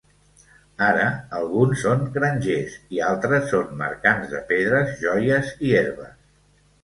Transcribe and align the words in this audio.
Ara, 0.85 1.03
alguns 1.39 1.81
són 1.87 1.99
grangers 2.15 2.77
i 2.97 3.03
altres 3.09 3.45
són 3.53 3.77
mercants 3.83 4.33
de 4.33 4.41
pedres, 4.53 4.95
joies 5.05 5.55
i 5.69 5.77
herbes. 5.83 6.17